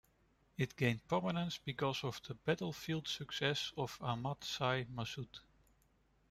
[0.57, 5.41] It gained prominence because of the battlefield success of Ahmad Shah Massoud.